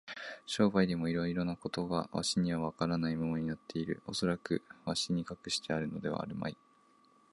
[0.47, 4.01] 商売でもいろいろなことがわしにはわからないままになっている。
[4.07, 6.57] おそらくわしに隠してあるのではあるまい。